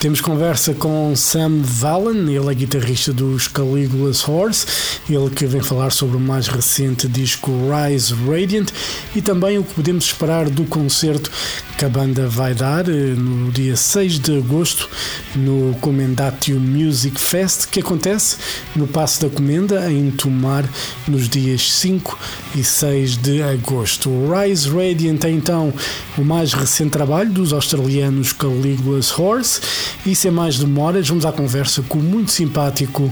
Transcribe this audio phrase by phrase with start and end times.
[0.00, 4.66] temos conversa com Sam Vallen, ele é guitarrista dos Caligula's Horse,
[5.10, 8.70] ele que vem falar sobre o mais recente disco Rise Radiant
[9.16, 11.30] e também o que podemos esperar do concerto
[11.76, 14.88] que a banda vai dar eh, no dia 6 de agosto
[15.36, 18.36] no Comendatio Music Fest, que acontece
[18.74, 20.64] no Passo da Comenda, em Tomar,
[21.06, 22.18] nos dias 5
[22.56, 24.10] e 6 de agosto.
[24.28, 25.72] Rise Radiant é então
[26.16, 29.60] o mais recente trabalho dos australianos Caligula's Horse
[30.04, 33.10] e sem mais demoras, vamos à conversa com o muito simpático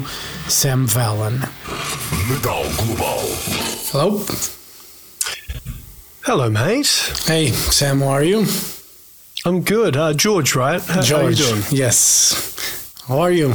[0.48, 1.40] Sam Vallen.
[2.28, 3.20] Metal Global.
[3.92, 4.26] Hello.
[6.26, 7.12] Hello, mate.
[7.26, 8.44] Hey, Sam, how are you?
[9.44, 9.96] I'm good.
[9.96, 10.82] Uh, George, right?
[10.82, 11.22] How, George.
[11.22, 11.62] How you doing?
[11.70, 12.56] Yes.
[13.06, 13.54] How are you?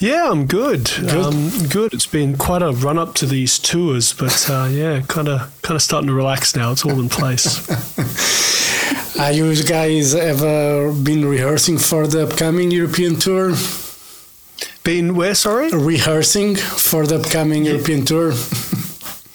[0.00, 0.90] Yeah, I'm good.
[1.10, 1.92] Um, good.
[1.92, 5.76] It's been quite a run up to these tours, but uh, yeah, kind of kind
[5.76, 6.72] of starting to relax now.
[6.72, 7.60] It's all in place.
[9.18, 13.54] Are you guys ever been rehearsing for the upcoming European tour?
[14.82, 15.34] been where?
[15.34, 15.70] Sorry.
[15.70, 18.32] Rehearsing for the upcoming European tour?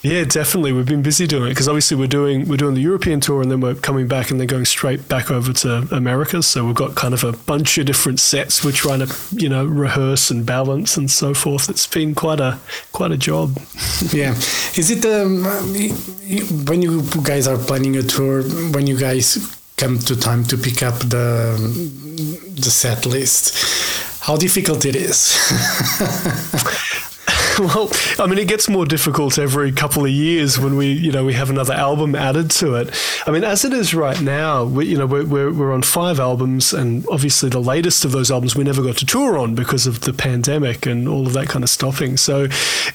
[0.06, 0.72] Yeah, definitely.
[0.72, 3.50] We've been busy doing it because obviously we're doing we're doing the European tour and
[3.50, 6.44] then we're coming back and then going straight back over to America.
[6.44, 9.66] So we've got kind of a bunch of different sets we're trying to you know
[9.66, 11.72] rehearse and balance and so forth.
[11.72, 12.60] It's been quite a
[12.92, 13.58] quite a job.
[14.14, 14.34] yeah.
[14.78, 15.44] Is it um,
[16.68, 18.44] when you guys are planning a tour?
[18.44, 21.58] When you guys come to time to pick up the
[22.62, 25.36] the set list, how difficult it is?
[27.60, 27.90] well,
[28.20, 31.34] I mean, it gets more difficult every couple of years when we, you know, we
[31.34, 32.94] have another album added to it.
[33.26, 36.20] I mean, as it is right now, we, you know, we're, we're, we're on five
[36.20, 39.88] albums, and obviously the latest of those albums we never got to tour on because
[39.88, 42.18] of the pandemic and all of that kind of stopping.
[42.18, 42.48] So,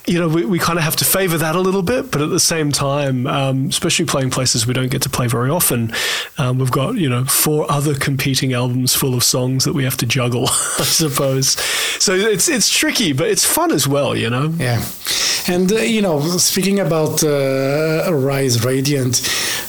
[0.07, 2.29] you know, we, we kind of have to favor that a little bit, but at
[2.29, 5.93] the same time, um, especially playing places we don't get to play very often,
[6.37, 9.97] um, we've got, you know, four other competing albums full of songs that we have
[9.97, 11.53] to juggle, I suppose.
[12.03, 14.50] So it's, it's tricky, but it's fun as well, you know?
[14.59, 14.85] Yeah.
[15.49, 19.21] And, uh, you know, speaking about uh, Rise Radiant,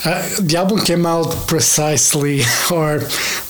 [0.05, 2.99] uh, the album came out precisely, or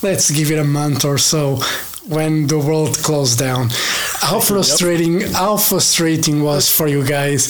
[0.01, 1.61] let's give it a month or so,
[2.07, 3.69] when the world closed down.
[4.21, 5.31] How frustrating, yep.
[5.31, 7.47] how frustrating was for you guys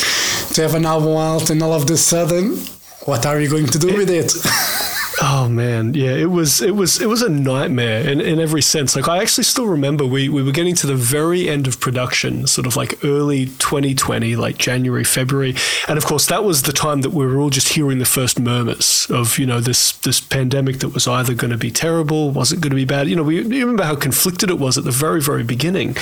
[0.54, 2.58] to have an album out and all of a sudden,
[3.06, 4.34] what are you going to do with it?
[5.24, 8.96] Oh man, yeah, it was it was it was a nightmare in, in every sense.
[8.96, 12.48] Like I actually still remember we, we were getting to the very end of production,
[12.48, 15.54] sort of like early 2020, like January, February,
[15.88, 18.40] and of course that was the time that we were all just hearing the first
[18.40, 22.52] murmurs of you know this this pandemic that was either going to be terrible, was
[22.52, 23.08] it going to be bad?
[23.08, 25.98] You know, we you remember how conflicted it was at the very very beginning,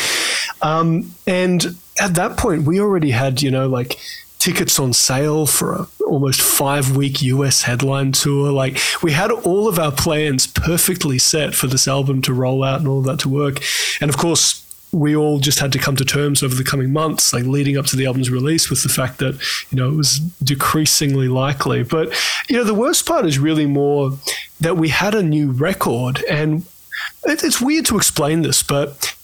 [0.62, 4.00] um, and at that point we already had you know like
[4.40, 8.52] tickets on sale for a almost five week US headline tour.
[8.52, 12.80] Like we had all of our plans perfectly set for this album to roll out
[12.80, 13.62] and all of that to work.
[14.02, 17.32] And of course, we all just had to come to terms over the coming months,
[17.32, 19.40] like leading up to the album's release, with the fact that
[19.70, 21.84] you know it was decreasingly likely.
[21.84, 22.12] But
[22.50, 24.18] you know, the worst part is really more
[24.60, 26.66] that we had a new record, and
[27.24, 29.16] it's weird to explain this, but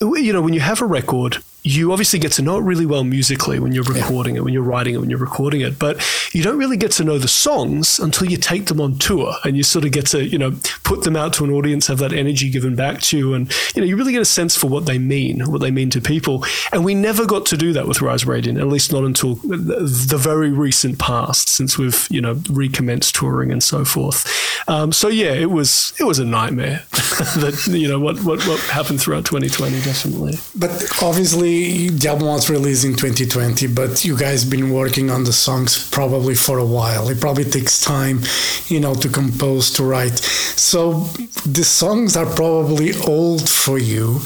[0.00, 3.04] you know, when you have a record, you obviously get to know it really well
[3.04, 4.42] musically when you're recording yeah.
[4.42, 5.98] it, when you're writing it, when you're recording it, but
[6.34, 9.56] you don't really get to know the songs until you take them on tour and
[9.56, 10.52] you sort of get to, you know,
[10.82, 13.32] put them out to an audience, have that energy given back to you.
[13.32, 15.88] And, you know, you really get a sense for what they mean, what they mean
[15.90, 16.44] to people.
[16.70, 20.18] And we never got to do that with Rise Radiant, at least not until the
[20.18, 24.28] very recent past, since we've, you know, recommenced touring and so forth.
[24.68, 28.60] Um, so yeah, it was, it was a nightmare that, you know, what, what, what
[28.60, 30.34] happened throughout 2020, definitely.
[30.54, 30.70] But
[31.02, 31.53] obviously,
[31.90, 36.34] the album was released in 2020, but you guys been working on the songs probably
[36.34, 37.08] for a while.
[37.08, 38.20] It probably takes time,
[38.68, 40.18] you know, to compose, to write.
[40.18, 41.00] So
[41.46, 44.20] the songs are probably old for you,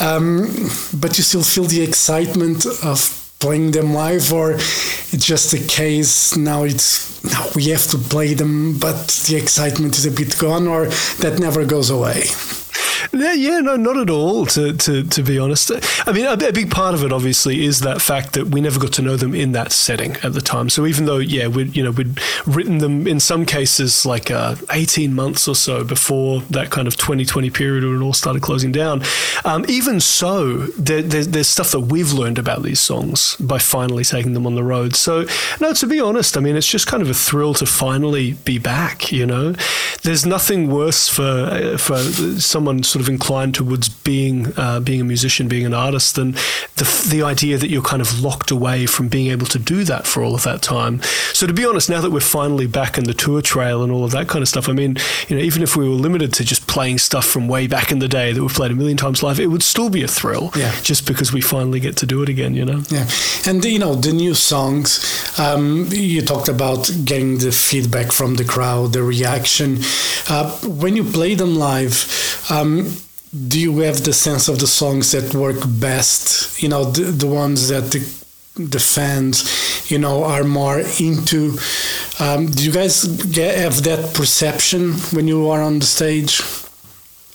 [0.00, 0.46] um,
[0.94, 2.98] but you still feel the excitement of
[3.40, 8.34] playing them live, or it's just a case now it's now we have to play
[8.34, 10.86] them, but the excitement is a bit gone, or
[11.20, 12.24] that never goes away.
[13.12, 14.46] Yeah, no, not at all.
[14.46, 15.70] To to, to be honest,
[16.06, 18.78] I mean, a, a, big part of it obviously is that fact that we never
[18.78, 20.68] got to know them in that setting at the time.
[20.68, 24.56] So even though, yeah, we you know we'd written them in some cases like uh,
[24.70, 28.72] eighteen months or so before that kind of 2020 period when it all started closing
[28.72, 29.02] down.
[29.44, 34.04] Um, even so, there, there, there's stuff that we've learned about these songs by finally
[34.04, 34.94] taking them on the road.
[34.96, 35.26] So
[35.60, 38.58] no, to be honest, I mean, it's just kind of a thrill to finally be
[38.58, 39.12] back.
[39.12, 39.54] You know,
[40.02, 42.82] there's nothing worse for for someone.
[42.88, 46.32] Sort of inclined towards being uh, being a musician, being an artist, then
[46.76, 50.06] the the idea that you're kind of locked away from being able to do that
[50.06, 51.02] for all of that time.
[51.32, 54.04] So to be honest, now that we're finally back in the tour trail and all
[54.04, 54.96] of that kind of stuff, I mean,
[55.28, 57.98] you know, even if we were limited to just playing stuff from way back in
[57.98, 60.50] the day that we've played a million times live, it would still be a thrill.
[60.56, 60.74] Yeah.
[60.82, 62.82] Just because we finally get to do it again, you know.
[62.88, 63.06] Yeah,
[63.46, 65.38] and you know the new songs.
[65.38, 69.78] Um, you talked about getting the feedback from the crowd, the reaction.
[70.28, 72.06] Uh, when you play them live,
[72.50, 72.77] um,
[73.32, 76.62] do you have the sense of the songs that work best?
[76.62, 78.00] You know, the, the ones that the
[78.58, 81.56] the fans, you know, are more into.
[82.18, 86.42] Um, do you guys get, have that perception when you are on the stage?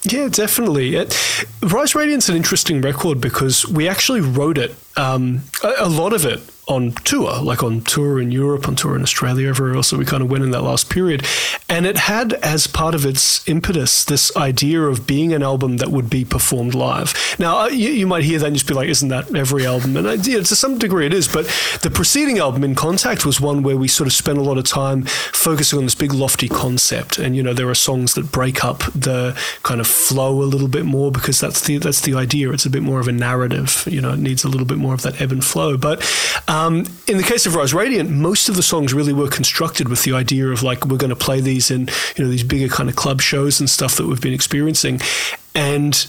[0.03, 0.95] Yeah, definitely.
[0.95, 1.15] It,
[1.61, 6.25] Rise Radiant's an interesting record because we actually wrote it, um, a, a, lot of
[6.25, 9.97] it on tour, like on tour in Europe, on tour in Australia, everywhere else that
[9.97, 11.25] we kind of went in that last period.
[11.67, 15.89] And it had as part of its impetus this idea of being an album that
[15.89, 17.13] would be performed live.
[17.37, 19.97] Now, uh, you, you might hear that and just be like, isn't that every album?
[19.97, 21.27] And uh, yeah, to some degree it is.
[21.27, 21.45] But
[21.81, 24.63] the preceding album, In Contact, was one where we sort of spent a lot of
[24.63, 27.17] time focusing on this big lofty concept.
[27.17, 30.69] And, you know, there are songs that break up the kind of flow a little
[30.69, 32.51] bit more because that's the, that's the idea.
[32.51, 33.85] It's a bit more of a narrative.
[33.89, 35.75] You know, it needs a little bit more of that ebb and flow.
[35.75, 36.01] But
[36.53, 40.03] Um, in the case of Rise Radiant, most of the songs really were constructed with
[40.03, 42.89] the idea of like we're going to play these in you know these bigger kind
[42.89, 45.01] of club shows and stuff that we've been experiencing,
[45.55, 46.07] and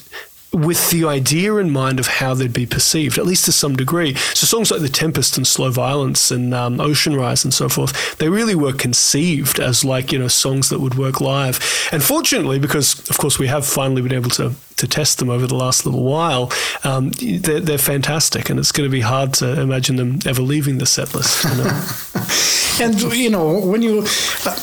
[0.55, 4.15] with the idea in mind of how they'd be perceived, at least to some degree.
[4.15, 8.17] So songs like The Tempest and Slow Violence and um, Ocean Rise and so forth,
[8.19, 11.61] they really were conceived as like, you know, songs that would work live.
[11.91, 15.47] And fortunately, because of course we have finally been able to to test them over
[15.47, 16.51] the last little while,
[16.83, 20.79] um, they're, they're, fantastic, and it's going to be hard to imagine them ever leaving
[20.79, 21.45] the set list.
[21.45, 21.81] You know?
[22.81, 24.05] and you know, when you,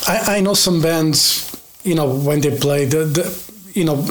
[0.05, 1.49] I, I know some bands,
[1.83, 4.05] you know, when they play the, the you know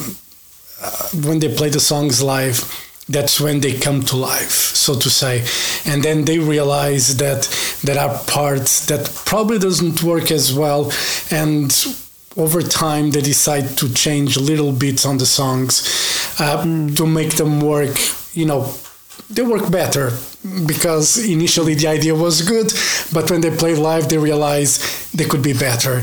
[0.80, 2.64] uh, when they play the songs live,
[3.08, 5.44] that's when they come to life, so to say,
[5.84, 7.42] and then they realize that
[7.82, 10.92] there are parts that probably doesn't work as well,
[11.30, 11.74] and
[12.36, 15.82] over time they decide to change little bits on the songs
[16.38, 16.96] uh, mm.
[16.96, 17.96] to make them work.
[18.32, 18.72] You know,
[19.28, 20.12] they work better
[20.66, 22.72] because initially the idea was good,
[23.12, 26.02] but when they play live, they realize they could be better.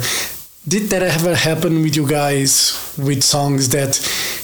[0.67, 3.95] Did that ever happen with you guys with songs that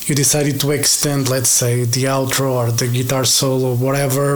[0.09, 4.35] you decided to extend, let's say, the outro or the guitar solo, whatever,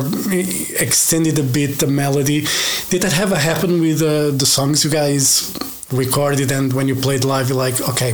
[0.80, 2.42] extended a bit the melody?
[2.90, 5.58] Did that ever happen with uh, the songs you guys
[5.92, 8.12] recorded and when you played live, you're like, okay,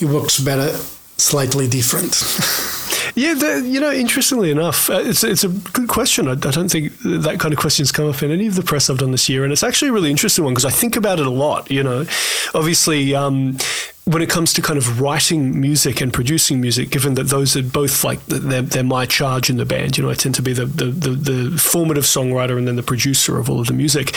[0.00, 0.76] it works better,
[1.16, 2.14] slightly different?
[3.14, 6.28] Yeah, the, you know, interestingly enough, uh, it's it's a good question.
[6.28, 8.88] I, I, don't think that kind of questions come up in any of the press
[8.88, 11.18] I've done this year, and it's actually a really interesting one because I think about
[11.18, 11.70] it a lot.
[11.70, 12.00] You know,
[12.54, 13.14] obviously.
[13.14, 13.58] Um,
[14.10, 17.62] when it comes to kind of writing music and producing music, given that those are
[17.62, 20.52] both like they're, they're my charge in the band, you know, I tend to be
[20.52, 24.12] the, the, the, the, formative songwriter and then the producer of all of the music.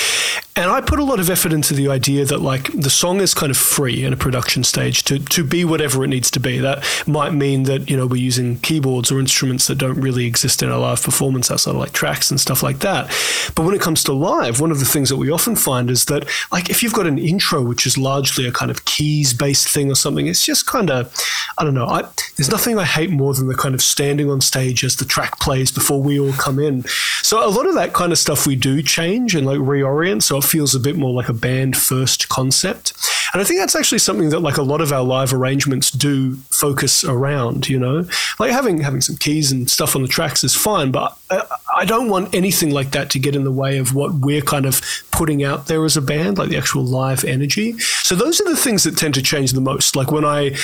[0.56, 3.34] And I put a lot of effort into the idea that like the song is
[3.36, 6.58] kind of free in a production stage to, to be whatever it needs to be.
[6.58, 10.64] That might mean that, you know, we're using keyboards or instruments that don't really exist
[10.64, 13.08] in a live performance outside of like tracks and stuff like that.
[13.56, 16.06] But when it comes to live, one of the things that we often find is
[16.06, 19.68] that like if you've got an intro, which is largely a kind of keys based
[19.68, 21.14] thing or something, it's just kind of,
[21.58, 21.88] I don't know.
[21.88, 22.02] I,
[22.38, 25.40] there's nothing I hate more than the kind of standing on stage as the track
[25.40, 26.84] plays before we all come in.
[27.22, 30.24] So a lot of that kind of stuff we do change and like reorient.
[30.24, 32.94] So it feels a bit more like a band first concept.
[33.34, 36.36] And I think that's actually something that like a lot of our live arrangements do
[36.50, 38.06] focus around, you know?
[38.40, 41.44] Like having having some keys and stuff on the tracks is fine, but I,
[41.76, 44.66] I don't want anything like that to get in the way of what we're kind
[44.66, 47.78] of putting out there as a band, like the actual live energy.
[47.80, 49.96] So those are the things that tend to change the most.
[49.96, 50.56] Like when I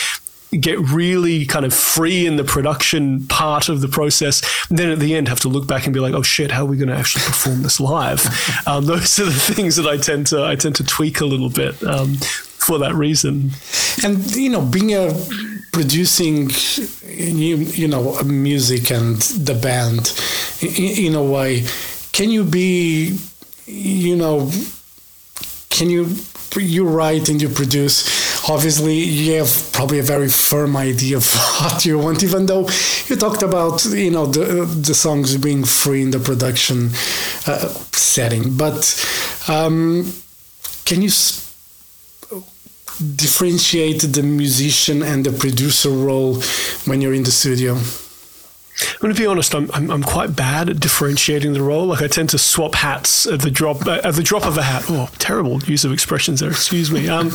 [0.51, 4.41] get really kind of free in the production part of the process.
[4.69, 6.65] then at the end, have to look back and be like, "Oh shit, how are
[6.65, 8.25] we going to actually perform this live?"
[8.67, 11.49] um, those are the things that I tend to I tend to tweak a little
[11.49, 13.51] bit um, for that reason.
[14.03, 15.13] And you know, being a
[15.71, 16.49] producing,
[17.07, 20.07] you, you know, music and the band
[20.61, 21.65] in, a way,
[22.11, 23.17] can you be,
[23.65, 24.51] you know,
[25.69, 26.15] can you
[26.57, 28.29] you write and you produce?
[28.49, 31.25] obviously you have probably a very firm idea of
[31.61, 32.67] what you want even though
[33.07, 36.89] you talked about you know the, the songs being free in the production
[37.47, 38.79] uh, setting but
[39.47, 40.11] um,
[40.85, 41.09] can you
[43.15, 46.41] differentiate the musician and the producer role
[46.85, 47.77] when you're in the studio
[48.81, 49.53] I'm going to be honest.
[49.53, 51.87] I'm, I'm, I'm quite bad at differentiating the role.
[51.87, 54.85] Like I tend to swap hats at the drop at the drop of a hat.
[54.89, 56.49] Oh, terrible use of expressions there.
[56.49, 57.09] Excuse me.
[57.09, 57.27] Um,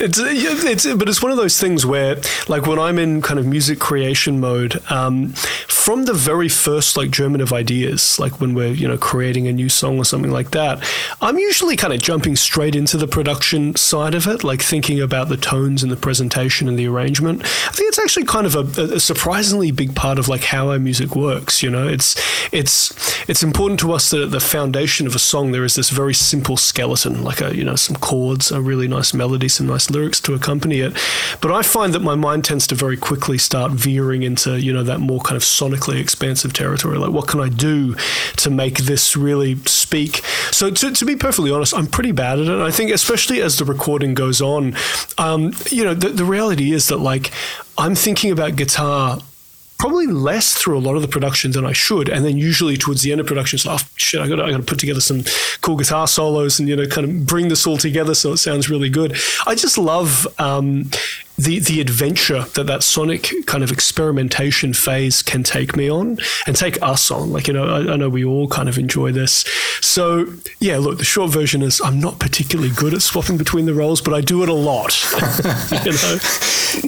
[0.00, 2.16] it's it's but it's one of those things where
[2.48, 7.10] like when I'm in kind of music creation mode, um, from the very first like
[7.10, 10.52] German of ideas, like when we're you know creating a new song or something like
[10.52, 10.82] that,
[11.20, 15.28] I'm usually kind of jumping straight into the production side of it, like thinking about
[15.28, 17.42] the tones and the presentation and the arrangement.
[17.42, 20.77] I think it's actually kind of a, a surprisingly big part of like how I
[20.78, 21.62] music works.
[21.62, 22.16] You know, it's
[22.52, 25.90] it's it's important to us that at the foundation of a song there is this
[25.90, 29.90] very simple skeleton, like a you know some chords, a really nice melody, some nice
[29.90, 30.92] lyrics to accompany it.
[31.40, 34.82] But I find that my mind tends to very quickly start veering into you know
[34.82, 36.98] that more kind of sonically expansive territory.
[36.98, 37.94] Like, what can I do
[38.36, 40.16] to make this really speak?
[40.50, 42.52] So to, to be perfectly honest, I'm pretty bad at it.
[42.52, 44.74] And I think especially as the recording goes on,
[45.18, 47.30] um, you know, the, the reality is that like
[47.76, 49.18] I'm thinking about guitar
[49.78, 52.08] probably less through a lot of the production than I should.
[52.08, 54.50] And then usually towards the end of production, it's like, oh, shit, I got I
[54.50, 55.22] got to put together some
[55.60, 58.68] cool guitar solos and you know kind of bring this all together so it sounds
[58.68, 59.16] really good.
[59.46, 60.90] I just love um,
[61.36, 66.56] the the adventure that that sonic kind of experimentation phase can take me on and
[66.56, 67.30] take us on.
[67.32, 69.44] Like you know, I, I know we all kind of enjoy this.
[69.80, 70.26] So
[70.58, 74.00] yeah, look, the short version is I'm not particularly good at swapping between the roles,
[74.00, 75.00] but I do it a lot.
[75.84, 76.18] you know.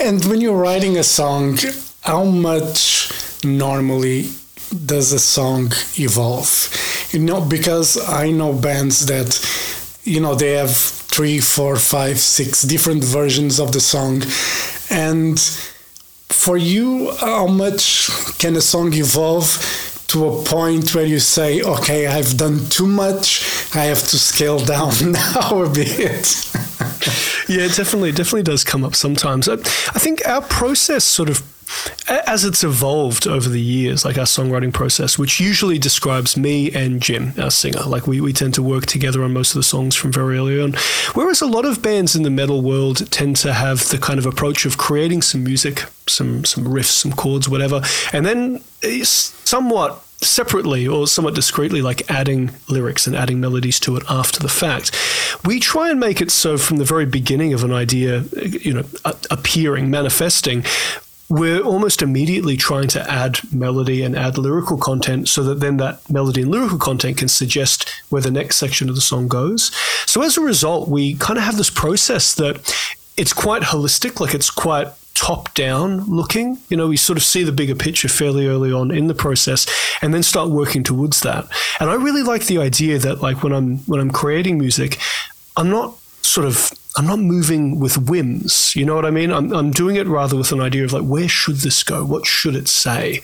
[0.05, 1.57] And when you're writing a song
[2.03, 3.13] how much
[3.45, 4.31] normally
[4.87, 6.69] does a song evolve?
[7.13, 9.39] You know, because I know bands that,
[10.05, 14.23] you know, they have three, four, five, six different versions of the song.
[14.91, 15.39] And
[16.29, 22.07] for you, how much can a song evolve to a point where you say, okay,
[22.07, 26.47] I've done too much, I have to scale down now a bit?
[27.49, 29.49] yeah, it definitely, definitely does come up sometimes.
[29.49, 31.43] I, I think our process sort of
[32.09, 37.01] as it's evolved over the years, like our songwriting process, which usually describes me and
[37.01, 37.83] Jim, our singer.
[37.83, 40.61] Like we, we tend to work together on most of the songs from very early
[40.61, 40.75] on.
[41.15, 44.27] Whereas a lot of bands in the metal world tend to have the kind of
[44.27, 50.03] approach of creating some music, some some riffs, some chords, whatever, and then eh, somewhat
[50.23, 54.95] separately or somewhat discreetly, like adding lyrics and adding melodies to it after the fact.
[55.47, 58.75] We try and make it so from the very beginning of an idea, eh, you
[58.75, 58.85] know,
[59.31, 60.65] appearing, manifesting,
[61.31, 66.11] we're almost immediately trying to add melody and add lyrical content so that then that
[66.11, 69.73] melody and lyrical content can suggest where the next section of the song goes.
[70.07, 72.57] So as a result, we kind of have this process that
[73.17, 76.59] it's quite holistic, like it's quite top down looking.
[76.69, 79.67] You know, we sort of see the bigger picture fairly early on in the process
[80.03, 81.47] and then start working towards that.
[81.79, 84.99] And I really like the idea that like when I'm when I'm creating music,
[85.57, 88.75] I'm not sort of I'm not moving with whims.
[88.75, 89.33] You know what I mean?
[89.33, 92.05] I'm, I'm doing it rather with an idea of like, where should this go?
[92.05, 93.21] What should it say?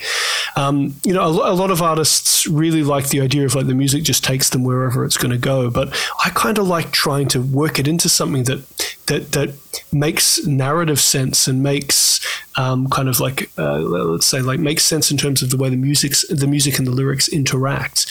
[0.54, 3.74] Um, you know, a, a, lot of artists really like the idea of like the
[3.74, 5.68] music just takes them wherever it's going to go.
[5.68, 5.88] But
[6.24, 8.66] I kind of like trying to work it into something that
[9.06, 9.54] that that
[9.92, 12.24] makes narrative sense and makes
[12.56, 15.68] um, kind of like uh, let's say like makes sense in terms of the way
[15.70, 18.06] the music's the music and the lyrics interact.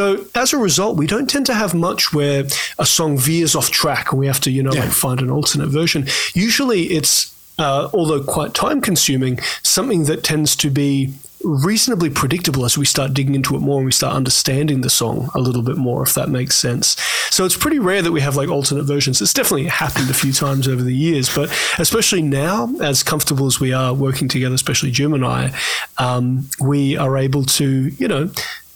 [0.00, 2.44] So as a result, we don't tend to have much where
[2.78, 4.84] a song veers off track and we have to you know yeah.
[4.84, 6.06] like find an alternate version.
[6.32, 11.12] Usually, it's uh, although quite time consuming, something that tends to be
[11.44, 15.30] reasonably predictable as we start digging into it more and we start understanding the song
[15.34, 16.96] a little bit more, if that makes sense.
[17.30, 19.20] So it's pretty rare that we have like alternate versions.
[19.22, 23.60] It's definitely happened a few times over the years, but especially now, as comfortable as
[23.60, 25.52] we are working together, especially Jim and I,
[25.98, 28.30] um, we are able to, you know,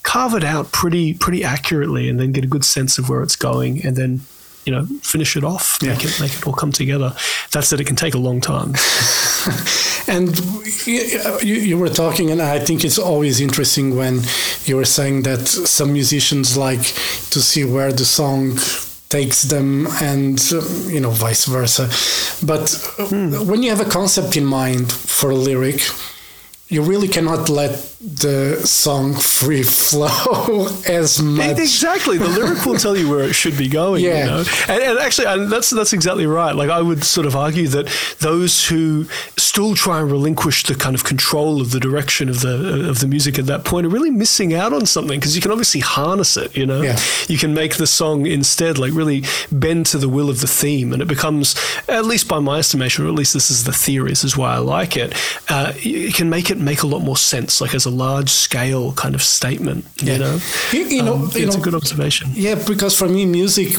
[0.05, 3.35] carve it out pretty pretty accurately and then get a good sense of where it's
[3.35, 4.21] going and then
[4.63, 5.89] you know finish it off yeah.
[5.89, 7.13] make it make it all come together
[7.51, 8.69] that's that it can take a long time
[10.07, 10.39] and
[10.85, 14.21] you, you, were talking and i think it's always interesting when
[14.65, 16.83] you were saying that some musicians like
[17.33, 18.55] to see where the song
[19.09, 20.39] takes them and
[20.87, 21.85] you know vice versa
[22.45, 23.47] but hmm.
[23.47, 25.81] when you have a concept in mind for a lyric
[26.67, 31.59] you really cannot let the song free flow as much.
[31.59, 34.03] Exactly, the lyric will tell you where it should be going.
[34.03, 34.43] Yeah, you know?
[34.69, 36.55] and, and, actually, and that's that's exactly right.
[36.55, 37.87] Like I would sort of argue that
[38.19, 39.05] those who
[39.37, 43.07] still try and relinquish the kind of control of the direction of the of the
[43.07, 46.37] music at that point are really missing out on something because you can obviously harness
[46.37, 46.55] it.
[46.57, 46.99] You know, yeah.
[47.27, 50.93] you can make the song instead like really bend to the will of the theme,
[50.93, 51.55] and it becomes,
[51.87, 54.09] at least by my estimation, or at least this is the theory.
[54.09, 55.13] This is why I like it.
[55.47, 58.29] Uh, you can make it it make a lot more sense, like as a large
[58.29, 59.85] scale kind of statement.
[60.01, 60.39] You know,
[60.71, 62.29] you, you know, um, you it's know, a good observation.
[62.33, 63.77] Yeah, because for me, music,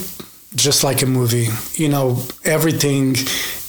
[0.54, 3.14] just like a movie, you know, everything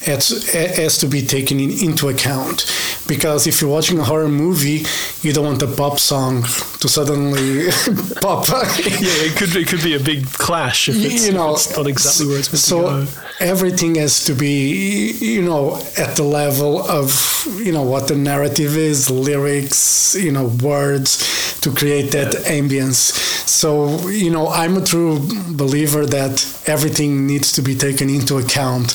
[0.06, 2.66] has, has to be taken in, into account
[3.08, 4.86] because if you're watching a horror movie,
[5.22, 7.68] you don't want a pop song to suddenly
[8.22, 8.48] pop.
[8.48, 11.88] yeah, it could it could be a big clash if it's, you know, it's not
[11.88, 13.22] exactly where it's meant so to go.
[13.39, 17.12] Everything has to be, you know, at the level of,
[17.60, 23.13] you know, what the narrative is, lyrics, you know, words to create that ambience.
[23.48, 25.20] So, you know, I'm a true
[25.56, 28.94] believer that everything needs to be taken into account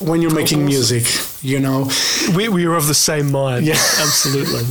[0.00, 1.04] when you're making music,
[1.42, 1.90] you know.
[2.34, 3.64] We, we are of the same mind.
[3.64, 4.64] Yeah, absolutely.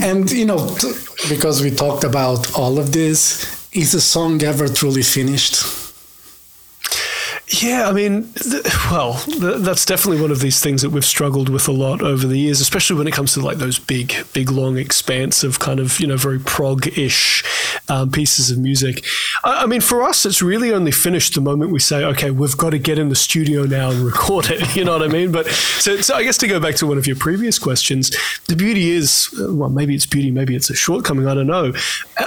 [0.06, 0.92] and, you know, t-
[1.28, 5.89] because we talked about all of this, is a song ever truly finished?
[7.52, 11.48] Yeah, I mean, th- well, th- that's definitely one of these things that we've struggled
[11.48, 14.50] with a lot over the years, especially when it comes to like those big, big,
[14.52, 17.42] long, expansive kind of, you know, very prog-ish
[17.88, 19.04] um, pieces of music.
[19.42, 22.56] I-, I mean, for us, it's really only finished the moment we say, okay, we've
[22.56, 24.60] got to get in the studio now and record it.
[24.80, 25.32] You know what I mean?
[25.32, 28.16] But so, so I guess to go back to one of your previous questions,
[28.46, 31.72] the beauty is, well, maybe it's beauty, maybe it's a shortcoming, I don't know.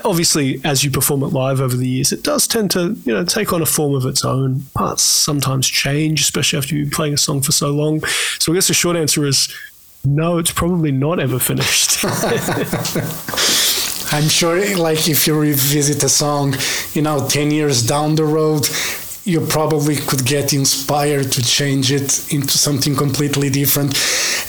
[0.04, 3.24] Obviously, as you perform it live over the years, it does tend to, you know,
[3.24, 7.14] take on a form of its own parts sometimes change, especially after you've been playing
[7.14, 8.04] a song for so long.
[8.40, 9.54] So I guess the short answer is
[10.06, 12.04] no, it's probably not ever finished.
[14.14, 16.56] I'm sure, like, if you revisit a song,
[16.94, 18.68] you know, 10 years down the road,
[19.24, 23.94] you probably could get inspired to change it into something completely different.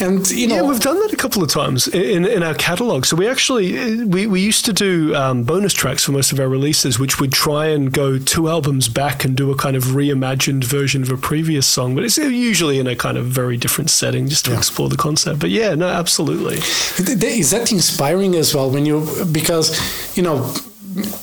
[0.00, 3.04] And you know, yeah, we've done that a couple of times in, in our catalog.
[3.04, 6.48] So we actually we, we used to do um, bonus tracks for most of our
[6.48, 10.64] releases, which would try and go two albums back and do a kind of reimagined
[10.64, 11.94] version of a previous song.
[11.94, 14.58] But it's usually in a kind of very different setting, just to yeah.
[14.58, 15.40] explore the concept.
[15.40, 16.56] But yeah, no, absolutely.
[16.56, 18.70] Is that inspiring as well?
[18.70, 20.54] When you because you know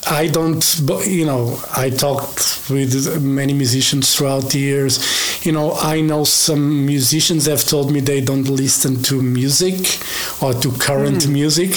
[0.09, 0.63] I don't,
[1.07, 5.45] you know, I talked with many musicians throughout the years.
[5.45, 9.99] You know, I know some musicians have told me they don't listen to music
[10.41, 11.31] or to current mm.
[11.31, 11.71] music.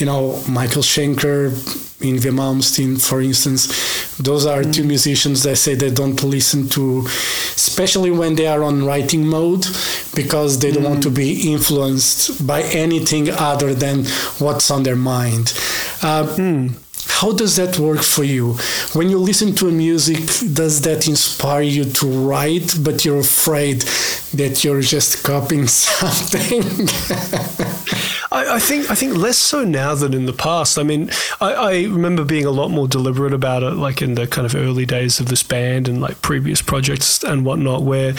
[0.00, 1.50] You know, Michael Schenker,
[2.00, 4.16] Yngwie Malmsteen, for instance.
[4.18, 4.74] Those are mm.
[4.74, 4.88] two hmm.
[4.88, 9.66] musicians that say they don't listen to, especially when they are on writing mode,
[10.14, 10.90] because they don't mm.
[10.90, 11.14] want to hmm.
[11.14, 14.04] be influenced by anything other than
[14.38, 15.52] what's on their mind.
[16.02, 16.68] Uh, hmm.
[17.20, 18.58] How does that work for you?
[18.92, 20.18] When you listen to a music,
[20.52, 23.80] does that inspire you to write, but you're afraid
[24.34, 26.60] that you're just copying something?
[28.30, 30.78] I, I, think I think less so now than in the past.
[30.78, 31.08] I mean,
[31.40, 34.54] I, I, remember being a lot more deliberate about it, like in the kind of
[34.54, 38.12] early days of this band and like previous projects and whatnot, where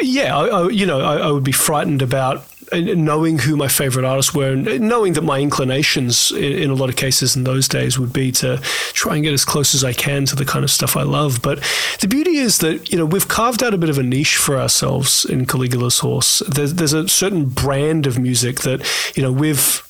[0.00, 4.52] yeah, I, you know, I would be frightened about knowing who my favorite artists were
[4.52, 8.12] and knowing that my inclinations in, in, a lot of cases in those days would
[8.12, 8.58] be to
[8.92, 11.42] try and get as close as I can to the kind of stuff I love.
[11.42, 11.62] But
[12.00, 14.56] the beauty is that, you know, we've carved out a bit of a niche for
[14.56, 16.40] ourselves in Caligula's Horse.
[16.48, 19.86] There's, there's a certain brand of music that, you know, we've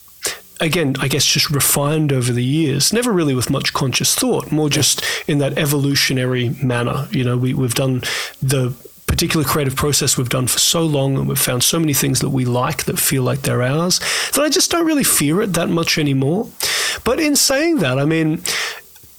[0.60, 4.68] again, I guess just refined over the years, never really with much conscious thought, more
[4.68, 7.08] just in that evolutionary manner.
[7.10, 8.00] You know, we, we've done
[8.42, 8.74] the
[9.10, 12.30] particular creative process we've done for so long and we've found so many things that
[12.30, 13.98] we like that feel like they're ours
[14.34, 16.48] that I just don't really fear it that much anymore.
[17.04, 18.40] But in saying that, I mean,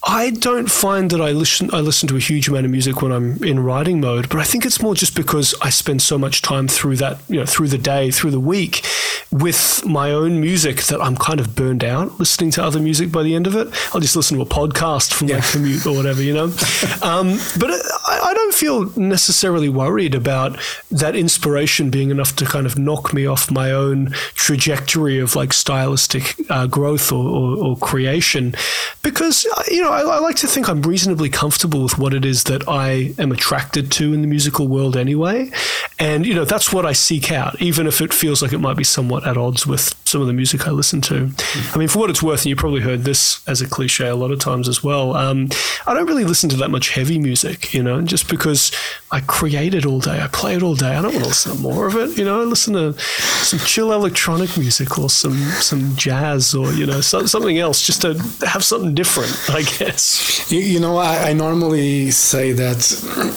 [0.03, 3.11] I don't find that I listen I listen to a huge amount of music when
[3.11, 6.41] I'm in writing mode, but I think it's more just because I spend so much
[6.41, 8.83] time through that, you know, through the day, through the week
[9.31, 13.23] with my own music that I'm kind of burned out listening to other music by
[13.23, 13.67] the end of it.
[13.93, 15.37] I'll just listen to a podcast from yeah.
[15.37, 16.45] my commute or whatever, you know.
[17.01, 20.59] um, but I, I don't feel necessarily worried about
[20.89, 25.53] that inspiration being enough to kind of knock me off my own trajectory of like
[25.53, 28.53] stylistic uh, growth or, or, or creation
[29.01, 32.45] because, you know, I, I, like to think I'm reasonably comfortable with what it is
[32.45, 35.51] that I am attracted to in the musical world anyway.
[35.99, 38.77] And, you know, that's what I seek out, even if it feels like it might
[38.77, 41.31] be somewhat at odds with some of the music I listen to.
[41.73, 44.15] I mean, for what it's worth, and you probably heard this as a cliche a
[44.15, 45.49] lot of times as well, um,
[45.85, 48.71] I don't really listen to that much heavy music, you know, just because
[49.11, 50.95] I create it all day, I play it all day.
[50.95, 53.59] I don't want to listen to more of it, you know, I listen to some
[53.59, 58.13] chill electronic music or some, some jazz or, you know, so, something else just to
[58.45, 60.51] have something different, guess yes.
[60.51, 62.79] You, you know, I, I, normally say that,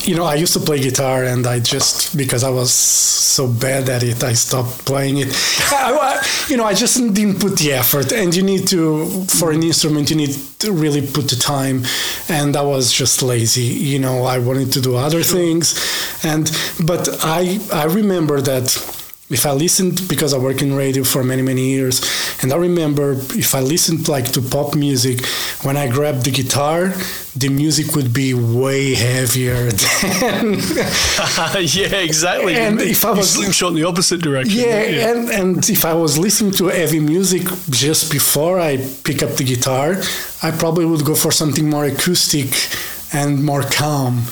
[0.06, 3.88] you know, I used to play guitar and I just, because I was so bad
[3.88, 5.28] at it, I stopped playing it.
[5.70, 8.12] I, you know, I just didn't put the effort.
[8.12, 11.84] And you need to, for an instrument, you need to really put the time.
[12.28, 13.62] And I was just lazy.
[13.62, 15.66] You know, I wanted to do other things.
[16.24, 16.50] And,
[16.84, 21.42] but I, I remember that if I listened because I work in radio for many
[21.42, 22.02] many years,
[22.42, 25.24] and I remember if I listened like to pop music,
[25.62, 26.92] when I grabbed the guitar,
[27.34, 29.70] the music would be way heavier
[30.20, 30.54] than.
[31.60, 32.54] yeah, exactly.
[32.54, 34.60] And you, if I was slingshot in the opposite direction.
[34.60, 39.36] yeah, and and if I was listening to heavy music just before I pick up
[39.36, 39.96] the guitar,
[40.42, 42.50] I probably would go for something more acoustic
[43.14, 44.24] and more calm.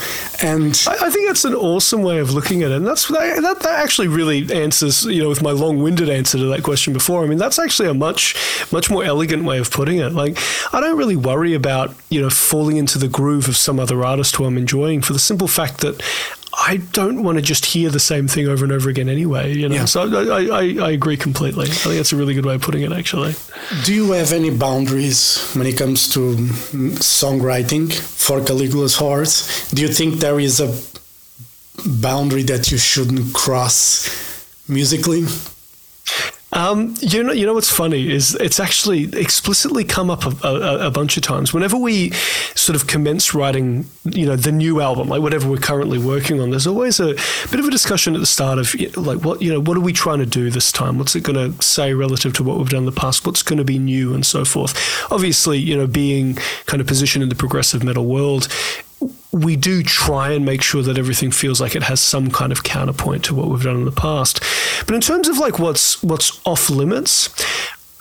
[0.43, 3.41] And I, I think that's an awesome way of looking at it, and that's that,
[3.43, 7.23] that, actually really answers, you know, with my long-winded answer to that question before.
[7.23, 8.35] I mean, that's actually a much
[8.73, 10.13] much more elegant way of putting it.
[10.13, 10.39] Like,
[10.73, 14.35] I don't really worry about you know falling into the groove of some other artist
[14.37, 16.03] who I'm enjoying for the simple fact that
[16.55, 19.55] I don't want to just hear the same thing over and over again anyway.
[19.55, 19.85] You know, Yeah.
[19.87, 21.65] so I, I, I agree completely.
[21.67, 22.93] I think that's a really good way of putting it.
[22.93, 23.35] Actually,
[23.85, 29.71] do you have any boundaries when it comes to mm, songwriting for Caligula's Horse?
[29.71, 30.69] Do you think there is a
[31.88, 34.07] boundary that you shouldn't cross
[34.69, 35.25] musically?
[36.53, 40.87] Um, you know, you know what's funny is it's actually explicitly come up a, a,
[40.88, 41.55] a bunch of times.
[41.55, 42.11] Whenever we
[42.55, 46.51] sort of commence writing, you know, the new album, like whatever we're currently working on,
[46.51, 47.15] there's always a
[47.51, 49.93] bit of a discussion at the start of like what you know, what are we
[49.93, 50.99] trying to do this time?
[50.99, 53.27] What's it going to say relative to what we've done in the past?
[53.27, 54.77] What's going to be new and so forth?
[55.11, 56.35] Obviously, you know, being
[56.67, 58.49] kind of positioned in the progressive metal world,
[59.33, 62.62] we do try and make sure that everything feels like it has some kind of
[62.62, 64.41] counterpoint to what we've done in the past.
[64.87, 67.29] But in terms of like what's what's off limits,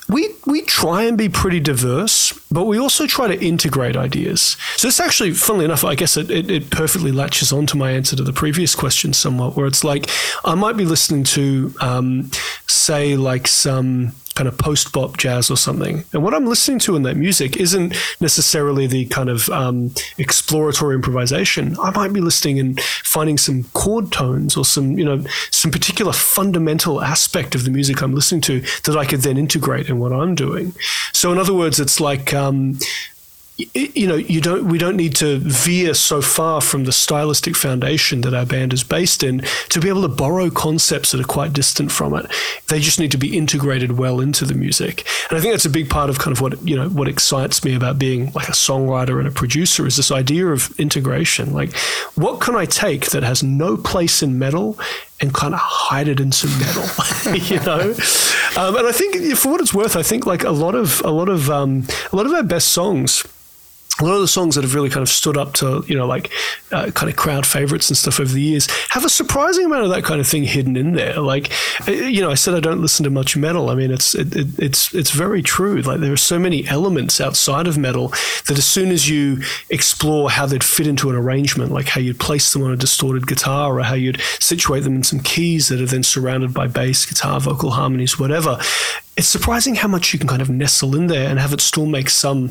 [0.08, 4.56] we we try and be pretty diverse, but we also try to integrate ideas.
[4.76, 7.92] So this actually, funnily enough, I guess it, it, it perfectly latches on to my
[7.92, 10.10] answer to the previous question somewhat, where it's like
[10.44, 12.30] I might be listening to, um,
[12.66, 16.04] say, like some kind of post bop jazz or something.
[16.12, 20.94] And what I'm listening to in that music isn't necessarily the kind of um, exploratory
[20.94, 21.76] improvisation.
[21.80, 26.12] I might be listening and finding some chord tones or some, you know, some particular
[26.12, 30.12] fundamental aspect of the music I'm listening to that I could then integrate in what
[30.12, 30.74] I'm doing.
[31.12, 32.78] So, in other words, it's like, um,
[33.74, 38.20] you know you don't we don't need to veer so far from the stylistic foundation
[38.22, 41.52] that our band is based in to be able to borrow concepts that are quite
[41.52, 42.26] distant from it.
[42.68, 45.06] They just need to be integrated well into the music.
[45.28, 47.64] And i think that's a big part of kind of what you know what excites
[47.64, 51.52] me about being like a songwriter and a producer is this idea of integration.
[51.52, 51.74] Like
[52.14, 54.78] what can i take that has no place in metal
[55.20, 56.82] and kind of hide it in some metal,
[57.34, 57.94] you know.
[58.56, 61.10] Um, and I think, for what it's worth, I think like a lot of a
[61.10, 63.24] lot of um, a lot of our best songs
[64.04, 66.30] lot of the songs that have really kind of stood up to you know like
[66.70, 69.90] uh, kind of crowd favorites and stuff over the years have a surprising amount of
[69.90, 71.20] that kind of thing hidden in there.
[71.20, 71.50] Like
[71.86, 73.70] uh, you know i said i don't listen to much metal.
[73.70, 75.80] I mean it's it, it, it's it's very true.
[75.82, 78.08] Like there are so many elements outside of metal
[78.46, 82.20] that as soon as you explore how they'd fit into an arrangement like how you'd
[82.20, 85.80] place them on a distorted guitar or how you'd situate them in some keys that
[85.80, 88.58] are then surrounded by bass guitar vocal harmonies whatever
[89.16, 91.86] it's surprising how much you can kind of nestle in there and have it still
[91.86, 92.50] make some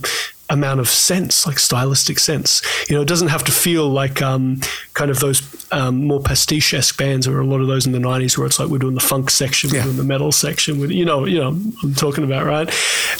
[0.51, 2.61] amount of sense, like stylistic sense.
[2.89, 4.59] You know, it doesn't have to feel like um,
[4.93, 7.99] kind of those um, more pastiche esque bands, or a lot of those in the
[7.99, 9.85] '90s, where it's like we're doing the funk section, we're Yeah.
[9.85, 10.79] doing the metal section.
[10.79, 12.69] With, you know, you know, I'm talking about right.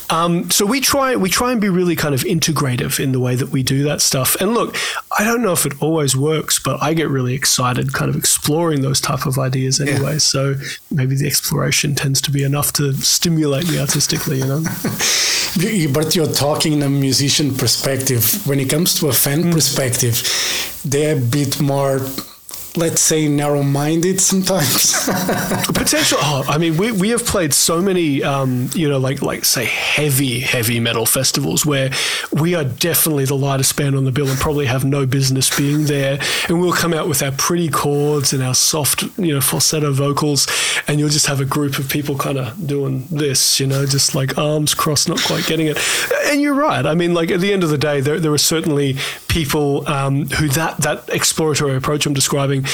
[0.09, 3.35] Um, so we try we try and be really kind of integrative in the way
[3.35, 4.35] that we do that stuff.
[4.41, 4.75] And look,
[5.17, 8.81] I don't know if it always works, but I get really excited, kind of exploring
[8.81, 10.19] those type of ideas anyway.
[10.19, 10.55] So
[10.91, 14.39] maybe the exploration tends to be enough to stimulate me artistically.
[14.39, 14.63] You know.
[15.91, 16.89] But you're talking in a
[17.21, 18.47] musician perspective.
[18.47, 19.51] When it comes to a fan hmm.
[19.51, 20.15] perspective,
[20.83, 21.99] they're a bit more,
[22.75, 24.93] let's say, narrow-minded sometimes.
[25.73, 26.17] Potential.
[26.21, 29.65] Oh, I mean, we, we have played so many, um, you know, like like say
[29.65, 31.91] heavy heavy metal festivals where
[32.31, 35.85] we are definitely the lightest band on the bill and probably have no business being
[35.85, 36.19] there.
[36.47, 40.47] And we'll come out with our pretty chords and our soft, you know, falsetto vocals,
[40.87, 44.15] and you'll just have a group of people kind of doing this, you know, just
[44.15, 45.77] like arms crossed, not quite getting it.
[46.27, 46.85] And you're right.
[46.85, 48.93] I mean, like at the end of the day, there there are certainly
[49.31, 52.65] people um, who that that exploratory approach I'm describing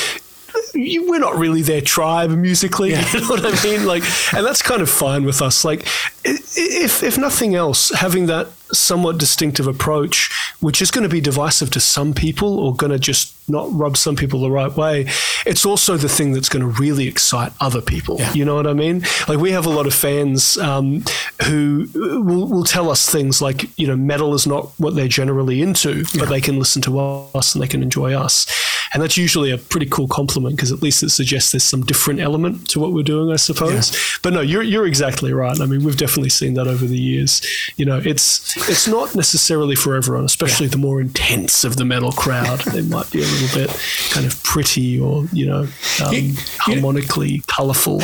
[0.77, 2.87] we're not really their tribe musically.
[2.97, 3.05] Yeah.
[3.11, 3.85] You know what I mean?
[3.85, 5.65] Like, and that's kind of fine with us.
[5.65, 5.85] Like,
[6.23, 11.69] if if nothing else, having that somewhat distinctive approach, which is going to be divisive
[11.71, 15.05] to some people or going to just not rub some people the right way,
[15.45, 18.17] it's also the thing that's going to really excite other people.
[18.19, 18.33] Yeah.
[18.33, 19.03] You know what I mean?
[19.27, 21.03] Like, we have a lot of fans um,
[21.45, 25.61] who will, will tell us things like, you know, metal is not what they're generally
[25.61, 28.45] into, but they can listen to us and they can enjoy us.
[28.93, 32.19] And that's usually a pretty cool compliment because at least it suggests there's some different
[32.19, 33.93] element to what we're doing, I suppose.
[33.93, 34.19] Yeah.
[34.23, 35.59] But no, you're you're exactly right.
[35.59, 37.41] I mean, we've definitely seen that over the years.
[37.75, 40.71] You know, it's it's not necessarily for everyone, especially yeah.
[40.71, 42.59] the more intense of the metal crowd.
[42.61, 43.69] they might be a little bit
[44.11, 45.67] kind of pretty or you know
[46.05, 48.01] um, harmonically colourful.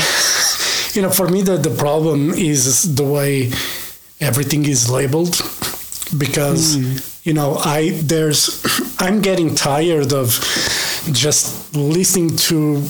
[0.94, 3.52] You know, for me, the the problem is the way
[4.20, 5.42] everything is labeled
[6.18, 7.13] because mm.
[7.24, 8.64] You know I there's
[9.00, 10.30] I'm getting tired of
[11.12, 12.84] just listening to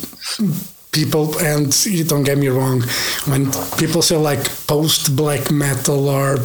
[0.91, 2.81] people and you don't get me wrong
[3.25, 6.37] when people say like post black metal or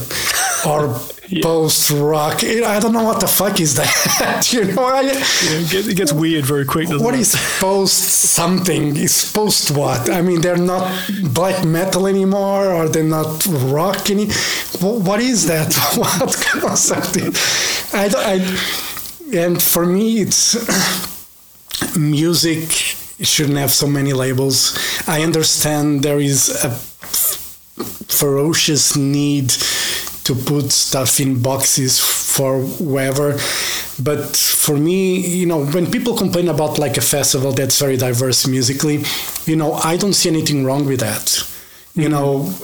[0.67, 1.43] or yeah.
[1.43, 2.43] post rock.
[2.45, 4.49] I don't know what the fuck is that.
[4.53, 6.89] you know, I, yeah, it gets weird very quick.
[6.89, 7.21] What it?
[7.21, 8.97] is post something?
[8.97, 10.11] Is post what?
[10.11, 10.91] I mean, they're not
[11.33, 14.27] black metal anymore, or they're not rock any.
[14.81, 15.75] What is that?
[15.97, 17.17] what concept?
[17.95, 20.57] I, I, and for me, it's
[21.99, 22.71] music
[23.21, 24.79] shouldn't have so many labels.
[25.07, 26.71] I understand there is a
[28.09, 29.53] ferocious need
[30.29, 33.33] to put stuff in boxes for whoever.
[33.99, 38.47] But for me, you know, when people complain about like a festival that's very diverse
[38.47, 39.05] musically,
[39.47, 41.25] you know, I don't see anything wrong with that.
[41.29, 42.01] Mm-hmm.
[42.03, 42.55] You know,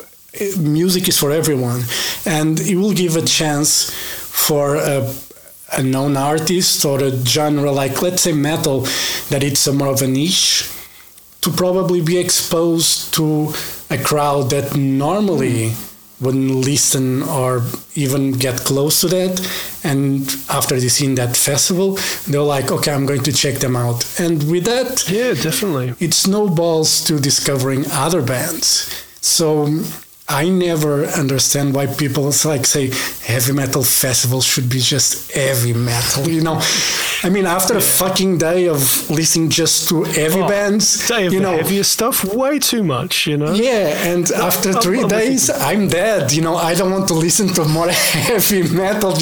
[0.58, 1.84] music is for everyone,
[2.26, 5.10] and it will give a chance for a,
[5.72, 8.80] a known artist or a genre like, let's say, metal,
[9.30, 10.68] that it's a more of a niche,
[11.40, 13.54] to probably be exposed to
[13.88, 15.70] a crowd that normally.
[15.70, 15.93] Mm
[16.24, 17.62] wouldn't listen or
[17.94, 19.40] even get close to that.
[19.84, 24.18] And after they seen that festival, they're like, okay, I'm going to check them out.
[24.18, 28.90] And with that, yeah, definitely, it snowballs to discovering other bands.
[29.20, 29.66] So
[30.26, 32.90] I never understand why people like say
[33.26, 36.30] heavy metal festivals should be just heavy metal.
[36.30, 36.62] You know,
[37.22, 37.80] I mean, after yeah.
[37.80, 38.78] a fucking day of
[39.10, 43.26] listening just to heavy oh, bands, you know, heavier stuff, way too much.
[43.26, 43.52] You know.
[43.52, 46.32] Yeah, and after 3 I'm, days, I'm dead.
[46.32, 49.12] You know, I don't want to listen to more heavy metal.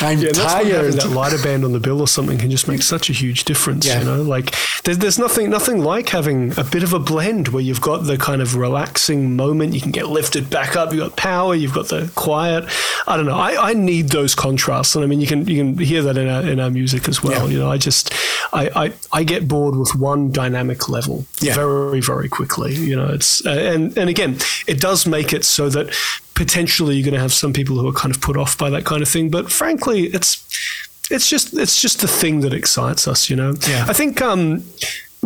[0.00, 0.94] I'm yeah, tired.
[0.94, 3.86] that lighter band on the bill or something can just make such a huge difference.
[3.86, 3.98] Yeah.
[3.98, 7.62] You know, like there's there's nothing nothing like having a bit of a blend where
[7.62, 10.92] you've got the kind of relaxing moment you can get lifted back up.
[10.92, 11.54] You've got power.
[11.54, 12.64] You've got the quiet.
[13.06, 13.36] I don't know.
[13.36, 16.28] I, I need those contrasts, and I mean, you can you can hear that in
[16.28, 17.46] our in our music as well.
[17.46, 17.52] Yeah.
[17.52, 18.12] You know, I just
[18.52, 21.54] I, I I get bored with one dynamic level yeah.
[21.54, 22.74] very very quickly.
[22.74, 25.94] You know, it's uh, and and again, it does make it so that
[26.34, 28.84] potentially you're going to have some people who are kind of put off by that
[28.84, 29.30] kind of thing.
[29.30, 30.44] But frankly, it's
[31.10, 33.54] it's just it's just the thing that excites us, you know.
[33.68, 33.86] Yeah.
[33.88, 34.64] I think um,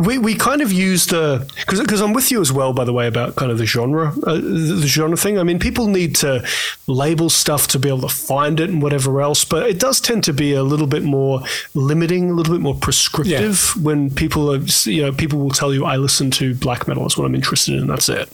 [0.01, 2.93] we, we kind of use the because because I'm with you as well by the
[2.93, 5.39] way about kind of the genre uh, the genre thing.
[5.39, 6.47] I mean, people need to
[6.87, 10.25] label stuff to be able to find it and whatever else, but it does tend
[10.25, 11.43] to be a little bit more
[11.75, 13.83] limiting, a little bit more prescriptive yeah.
[13.83, 17.19] when people are you know people will tell you I listen to black metal is
[17.19, 17.87] what I'm interested in.
[17.87, 18.29] That's it.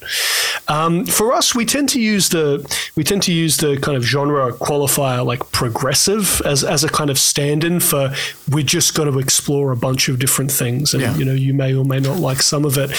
[0.69, 4.05] Um, for us, we tend to use the we tend to use the kind of
[4.05, 8.15] genre qualifier like progressive as as a kind of stand-in for
[8.51, 11.17] we're just going to explore a bunch of different things and yeah.
[11.17, 12.90] you know you may or may not like some of it.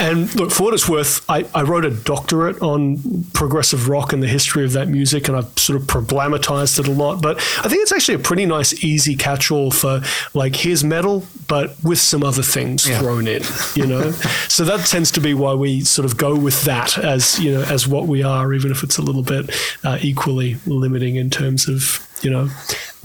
[0.00, 4.22] And look, for what it's worth, I, I wrote a doctorate on progressive rock and
[4.22, 7.22] the history of that music, and I've sort of problematized it a lot.
[7.22, 10.02] But I think it's actually a pretty nice, easy catch-all for
[10.34, 12.98] like here's metal, but with some other things yeah.
[12.98, 13.42] thrown in.
[13.74, 14.10] You know,
[14.48, 17.62] so that tends to be why we sort of go with that as you know
[17.62, 19.50] as what we are, even if it's a little bit
[19.84, 22.48] uh, equally limiting in terms of you know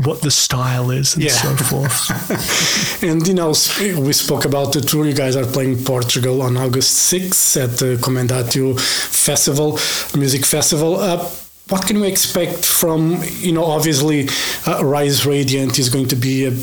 [0.04, 1.32] what the style is and yeah.
[1.32, 3.04] so forth.
[3.04, 5.06] and you know, we spoke about the tour.
[5.06, 9.80] You guys are playing Portugal on August 6th at the Comendatio Festival,
[10.16, 10.98] Music Festival.
[10.98, 11.28] Uh,
[11.70, 14.30] what can we expect from, you know, obviously
[14.68, 16.54] uh, Rise Radiant is going to be a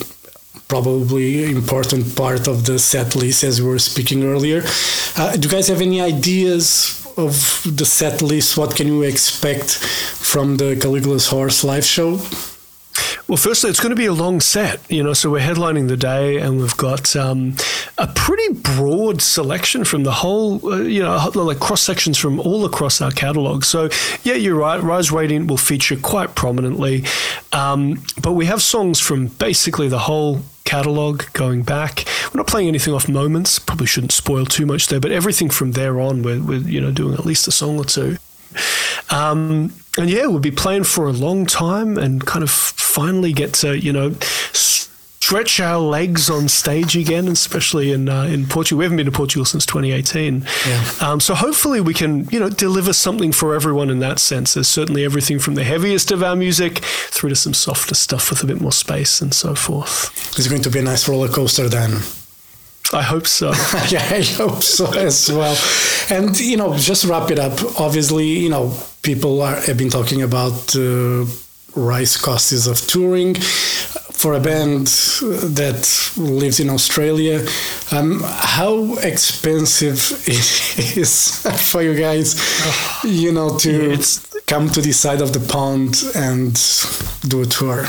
[0.69, 4.62] probably important part of the set list as we were speaking earlier.
[5.17, 8.57] Uh, do you guys have any ideas of the set list?
[8.57, 12.20] What can you expect from the Caligula's Horse live show?
[13.27, 15.14] Well, firstly, it's going to be a long set, you know.
[15.14, 17.57] So we're headlining the day, and we've got um,
[17.96, 22.66] a pretty broad selection from the whole, uh, you know, like cross sections from all
[22.66, 23.64] across our catalogue.
[23.64, 23.88] So
[24.24, 24.81] yeah, you're right.
[24.83, 27.05] Rise Radiant will feature quite prominently,
[27.53, 32.05] um, but we have songs from basically the whole catalogue going back.
[32.33, 33.59] We're not playing anything off moments.
[33.59, 36.90] Probably shouldn't spoil too much there, but everything from there on, we're, we're you know
[36.90, 38.18] doing at least a song or two.
[39.11, 43.55] Um, and yeah, we'll be playing for a long time and kind of finally get
[43.55, 44.14] to, you know,
[45.24, 48.80] stretch our legs on stage again, especially in uh, in Portugal.
[48.80, 50.44] We haven't been to Portugal since 2018.
[50.66, 50.90] Yeah.
[51.00, 54.52] Um, so hopefully we can, you know, deliver something for everyone in that sense.
[54.52, 58.42] There's certainly everything from the heaviest of our music through to some softer stuff with
[58.42, 60.12] a bit more space and so forth.
[60.38, 62.02] It's going to be a nice roller coaster then.
[62.92, 63.48] I hope so.
[63.88, 65.56] yeah, I hope so as well.
[66.10, 67.80] And you know, just wrap it up.
[67.80, 71.24] Obviously, you know, people are, have been talking about uh,
[71.74, 73.37] rise costs of touring
[74.24, 74.87] for a band
[75.54, 77.46] that lives in Australia.
[77.92, 82.34] Um, how expensive it is for you guys,
[83.04, 86.54] you know, to Yeah, come to the side of the pond and
[87.28, 87.84] do a tour?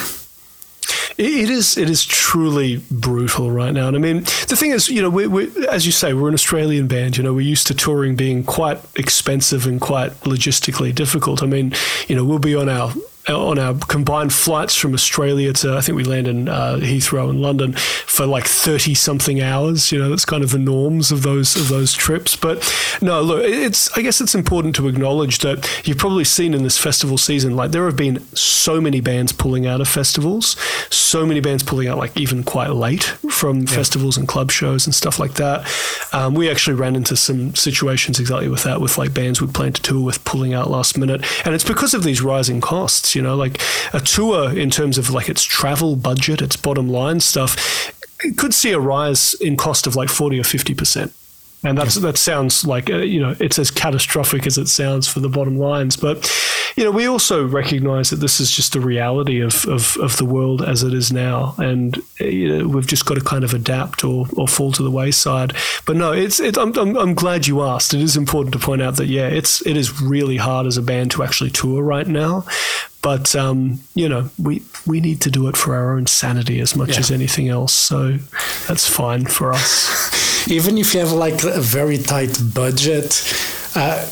[1.18, 1.78] It is.
[1.78, 3.88] It is truly brutal right now.
[3.88, 6.34] And I mean, the thing is, you know, we, we, as you say, we're an
[6.34, 7.16] Australian band.
[7.16, 11.42] You know, we're used to touring being quite expensive and quite logistically difficult.
[11.42, 11.72] I mean,
[12.10, 12.94] you know, we'll be on our
[13.28, 17.42] on our combined flights from Australia to I think we land in uh, Heathrow in
[17.42, 19.92] London for like thirty something hours.
[19.92, 22.36] You know, that's kind of the norms of those of those trips.
[22.36, 26.64] But no, look, it's I guess it's important to acknowledge that you've probably seen in
[26.64, 30.56] this festival season, like there have been so many bands pulling out of festivals,
[30.90, 34.94] so many bands pulling out like even quite late from festivals and club shows and
[34.94, 35.68] stuff like that.
[36.14, 39.76] Um, we actually ran into some situations exactly with that, with like bands we planned
[39.76, 43.15] to tour with pulling out last minute, and it's because of these rising costs.
[43.16, 43.62] You know, like
[43.94, 47.92] a tour in terms of like its travel budget, its bottom line stuff,
[48.24, 51.14] it could see a rise in cost of like forty or fifty percent.
[51.64, 55.20] And that's that sounds like uh, you know it's as catastrophic as it sounds for
[55.20, 56.32] the bottom lines, but
[56.76, 60.26] you know we also recognise that this is just the reality of, of, of the
[60.26, 63.54] world as it is now, and uh, you know, we've just got to kind of
[63.54, 65.54] adapt or, or fall to the wayside.
[65.88, 67.96] But no, it's it, I'm, I'm I'm glad you asked.
[67.96, 70.84] It is important to point out that yeah, it's it is really hard as a
[70.84, 72.46] band to actually tour right now.
[73.06, 73.58] But um,
[73.94, 74.54] you know, we
[74.88, 77.00] we need to do it for our own sanity as much Yeah.
[77.04, 77.74] as anything else.
[77.90, 77.98] So
[78.68, 80.48] that's fine for us.
[80.58, 83.10] even if you have like a very tight budget
[83.76, 84.06] uh,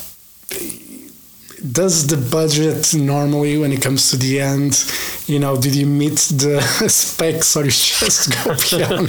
[1.71, 4.83] does the budget normally when it comes to the end
[5.27, 9.07] you know did you meet the specs or you just go beyond?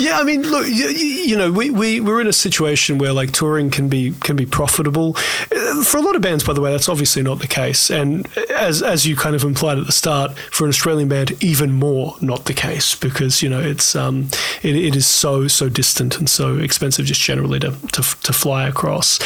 [0.00, 0.88] Yeah, I mean, look, you,
[1.30, 4.46] you know, we, we we're in a situation where like touring can be can be
[4.46, 5.16] profitable
[5.54, 6.44] Uh, for a lot of bands.
[6.44, 9.78] By the way, that's obviously not the case, and as as you kind of implied
[9.78, 13.60] at the start, for an Australian band, even more not the case because you know
[13.60, 14.28] it's um
[14.62, 18.68] it, it is so so distant and so expensive just generally to to, to fly
[18.68, 19.18] across.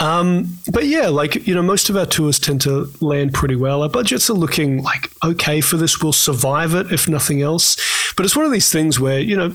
[0.00, 3.82] Um, but yeah, like you know, most of our tours tend to land pretty well.
[3.82, 6.02] Our budgets are looking like okay for this.
[6.02, 7.76] We'll survive it if nothing else.
[8.16, 9.54] But it's one of these things where you know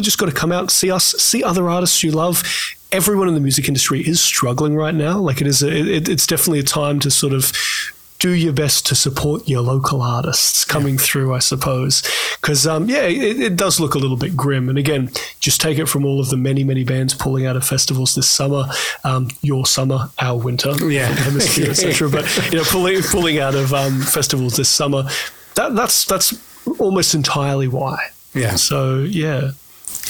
[0.00, 2.42] just got to come out, see us, see other artists you love.
[2.94, 5.18] Everyone in the music industry is struggling right now.
[5.18, 7.52] Like it is, a, it, it's definitely a time to sort of
[8.20, 12.02] do your best to support your local artists coming through, I suppose.
[12.40, 14.68] Because um, yeah, it, it does look a little bit grim.
[14.68, 17.66] And again, just take it from all of the many, many bands pulling out of
[17.66, 18.66] festivals this summer,
[19.02, 21.06] um, your summer, our winter, Yeah.
[21.14, 22.08] hemisphere, etc.
[22.08, 25.02] But you know, pulling pulling out of um, festivals this summer,
[25.56, 26.32] that, that's that's
[26.78, 27.98] almost entirely why.
[28.34, 28.54] Yeah.
[28.54, 29.50] So yeah.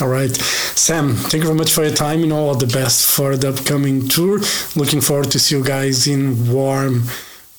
[0.01, 3.37] All right sam thank you very much for your time and all the best for
[3.37, 4.41] the upcoming tour
[4.75, 7.05] looking forward to see you guys in warm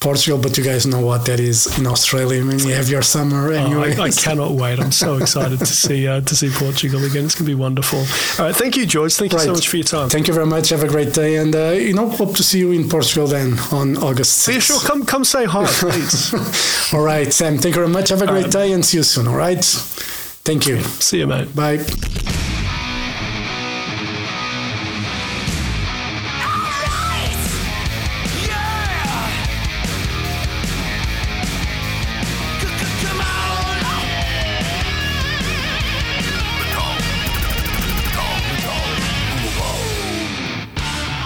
[0.06, 2.39] Portugal, but you guys know what that is in Australia.
[2.39, 3.82] I mean, you have your summer Oh.
[3.82, 4.80] I, I cannot wait.
[4.80, 7.26] I'm so excited to see uh, to see Portugal again.
[7.26, 8.00] It's going to be wonderful.
[8.38, 9.13] All right, thank you, George.
[9.13, 10.10] Thank you so much for your time.
[10.10, 10.69] Thank you very much.
[10.69, 13.58] Have a great day, and uh, you know, hope to see you in Portugal then
[13.71, 14.48] on August.
[14.48, 14.54] 6th.
[14.54, 14.80] yeah, sure.
[14.82, 16.34] Come come say hi, please.
[16.93, 17.58] All right, Sam.
[17.58, 18.10] Thank you very much.
[18.10, 18.52] Have a great right.
[18.52, 19.28] day, and see you soon.
[19.28, 19.65] All right.
[20.45, 20.82] Thank you.
[20.82, 21.56] see you, mate.
[21.56, 21.80] Bye.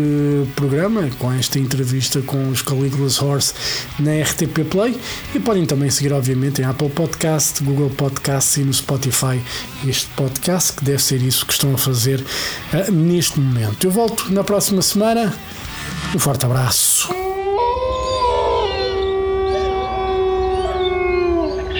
[0.55, 3.55] programa, com esta entrevista com os Caligula's Horse
[3.99, 4.99] na RTP Play
[5.35, 9.41] e podem também seguir, obviamente, em Apple Podcast, Google Podcast e no Spotify
[9.87, 13.87] este podcast, que deve ser isso que estão a fazer uh, neste momento.
[13.87, 15.35] Eu volto na próxima semana.
[16.15, 17.34] Um forte abraço.